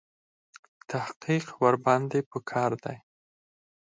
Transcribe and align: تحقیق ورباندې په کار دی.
تحقیق 0.89 1.45
ورباندې 1.61 2.19
په 2.29 2.37
کار 2.49 2.71
دی. 2.83 2.97